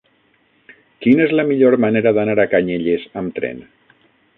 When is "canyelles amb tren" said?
2.57-3.67